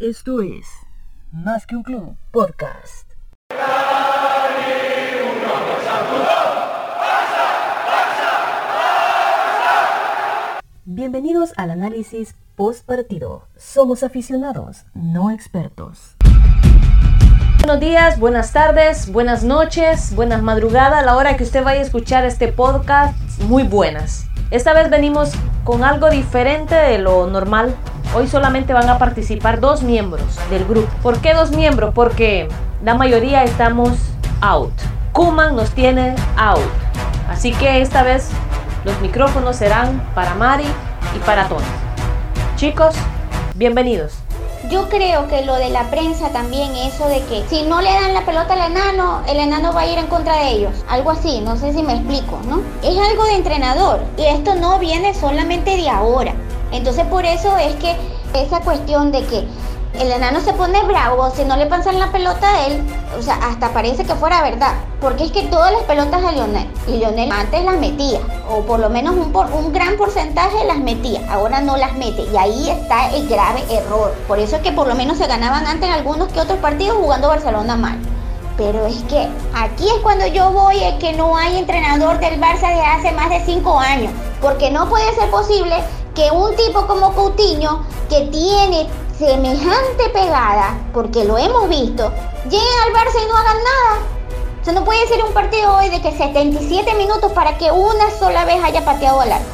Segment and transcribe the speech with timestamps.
[0.00, 0.64] Esto es
[1.32, 3.10] Más que un club podcast.
[10.84, 13.48] Bienvenidos al análisis post partido.
[13.56, 16.14] Somos aficionados, no expertos.
[17.58, 21.82] Buenos días, buenas tardes, buenas noches, buenas madrugadas, a la hora que usted vaya a
[21.82, 23.16] escuchar este podcast,
[23.48, 24.28] muy buenas.
[24.52, 25.32] Esta vez venimos
[25.64, 27.74] con algo diferente de lo normal.
[28.14, 30.88] Hoy solamente van a participar dos miembros del grupo.
[31.02, 31.92] ¿Por qué dos miembros?
[31.94, 32.48] Porque
[32.82, 33.90] la mayoría estamos
[34.40, 34.72] out.
[35.12, 36.58] Kuman nos tiene out.
[37.28, 38.30] Así que esta vez
[38.84, 40.64] los micrófonos serán para Mari
[41.14, 41.60] y para Tony.
[42.56, 42.94] Chicos,
[43.56, 44.14] bienvenidos.
[44.70, 48.14] Yo creo que lo de la prensa también, eso de que si no le dan
[48.14, 50.72] la pelota al enano, el enano va a ir en contra de ellos.
[50.88, 52.62] Algo así, no sé si me explico, ¿no?
[52.82, 56.34] Es algo de entrenador y esto no viene solamente de ahora.
[56.72, 57.96] Entonces por eso es que
[58.34, 59.46] esa cuestión de que
[59.94, 62.82] el enano se pone bravo si no le pasan la pelota a él,
[63.18, 64.74] o sea, hasta parece que fuera verdad.
[65.00, 68.80] Porque es que todas las pelotas a Lionel, y Lionel antes las metía, o por
[68.80, 72.22] lo menos un, un gran porcentaje las metía, ahora no las mete.
[72.32, 74.14] Y ahí está el grave error.
[74.28, 77.28] Por eso es que por lo menos se ganaban antes algunos que otros partidos jugando
[77.28, 77.98] Barcelona mal.
[78.56, 82.68] Pero es que aquí es cuando yo voy, es que no hay entrenador del Barça
[82.68, 84.12] desde hace más de cinco años.
[84.40, 85.76] Porque no puede ser posible
[86.18, 92.10] que un tipo como Coutinho, que tiene semejante pegada, porque lo hemos visto,
[92.50, 94.02] lleguen al Barça y no hagan nada.
[94.66, 98.44] O no puede ser un partido hoy de que 77 minutos para que una sola
[98.44, 99.46] vez haya pateado al arco.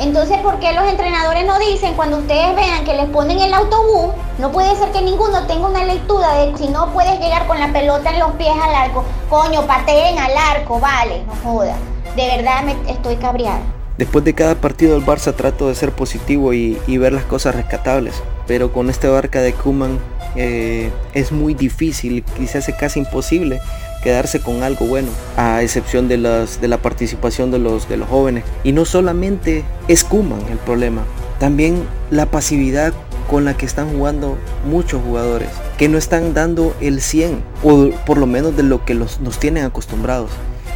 [0.00, 4.14] Entonces, ¿por qué los entrenadores no dicen cuando ustedes vean que les ponen el autobús?
[4.38, 7.70] No puede ser que ninguno tenga una lectura de si no puedes llegar con la
[7.70, 9.04] pelota en los pies al arco.
[9.28, 11.76] Coño, pateen al arco, vale, no joda.
[12.16, 13.60] De verdad me estoy cabreada.
[13.98, 18.14] Después de cada partido del Barça trato de ser positivo y, ver las cosas rescatables,
[18.46, 19.98] pero con este barca de Kuman
[20.36, 23.60] eh, es muy difícil se hace casi imposible
[24.04, 28.44] quedarse con algo bueno, a excepción de, la participación de los, de los jóvenes.
[28.62, 31.02] Y no solamente es Kuman el problema,
[31.40, 31.82] también
[32.12, 32.94] la pasividad
[33.28, 38.18] con la que están jugando muchos jugadores, que no están dando el 100, o por
[38.18, 40.30] lo menos de lo que los, nos tienen acostumbrados.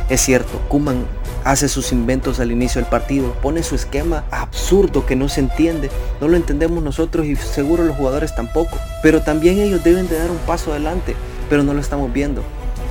[0.09, 1.06] Es cierto, Kuman
[1.44, 5.91] hace sus inventos al inicio del partido, pone su esquema absurdo que no se entiende,
[6.20, 10.31] no lo entendemos nosotros y seguro los jugadores tampoco, pero también ellos deben de dar
[10.31, 11.14] un paso adelante,
[11.48, 12.42] pero no lo estamos viendo.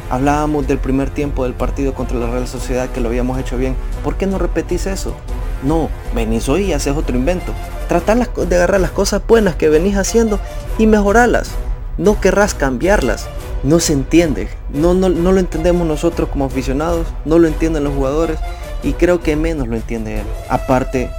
[0.09, 3.75] Hablábamos del primer tiempo del partido contra la Real Sociedad que lo habíamos hecho bien.
[4.03, 5.15] ¿Por qué no repetís eso?
[5.63, 7.53] No, venís hoy y haces otro invento.
[7.87, 10.39] Tratar de agarrar las cosas buenas que venís haciendo
[10.77, 11.51] y mejorarlas.
[11.97, 13.29] No querrás cambiarlas
[13.63, 14.49] no se entiende.
[14.73, 18.39] No, no, lo entendemos nosotros como aficionados, no lo entienden los jugadores
[18.83, 20.25] y creo que menos lo entiende él.
[20.49, 21.09] Aparte,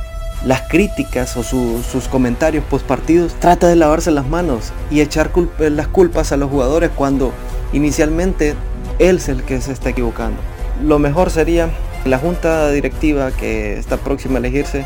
[0.45, 5.89] las críticas o sus comentarios post partidos trata de lavarse las manos y echar las
[5.89, 7.33] culpas a los jugadores cuando
[7.73, 8.55] inicialmente
[8.99, 10.39] él es el que se está equivocando.
[10.83, 11.71] Lo mejor sería
[12.05, 14.85] la junta directiva que está próxima a elegirse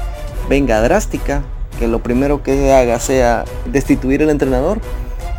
[0.48, 1.42] venga drástica,
[1.78, 4.80] que lo primero que haga sea destituir el entrenador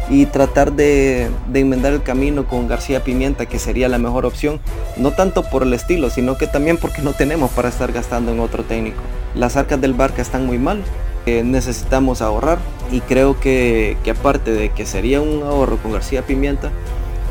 [0.09, 4.59] y tratar de, enmendar el camino con García Pimienta, que sería la mejor opción,
[4.95, 8.40] no tanto por el estilo, sino que también porque no tenemos para estar gastando en
[8.40, 9.01] otro técnico.
[9.35, 10.81] Las arcas del Barca están muy mal,
[11.25, 12.57] eh, necesitamos ahorrar
[12.91, 16.72] y creo que, que aparte de que sería un ahorro con García Pimienta,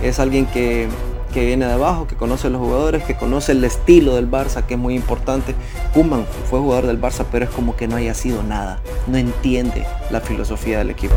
[0.03, 0.89] es alguien que,
[1.33, 4.65] que viene de abajo, que conoce a los jugadores, que conoce el estilo del Barça,
[4.65, 5.55] que es muy importante.
[5.95, 8.81] Kuman fue jugador del Barça, pero es como que no haya sido nada.
[9.07, 11.15] No entiende la filosofía del equipo.